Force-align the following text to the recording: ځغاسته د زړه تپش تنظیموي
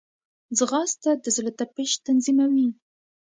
ځغاسته 0.57 1.09
د 1.23 1.25
زړه 1.35 1.51
تپش 1.59 1.91
تنظیموي 2.05 2.69